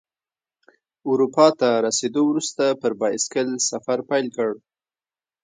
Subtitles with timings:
[1.09, 4.49] اروپا ته رسیدو وروسته پر بایسکل سفر پیل کړ.